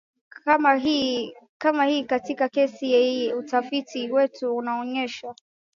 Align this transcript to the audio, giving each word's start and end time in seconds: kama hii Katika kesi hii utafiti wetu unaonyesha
kama 0.29 0.75
hii 0.75 2.03
Katika 2.07 2.49
kesi 2.49 2.85
hii 2.87 3.33
utafiti 3.33 4.11
wetu 4.11 4.55
unaonyesha 4.55 5.35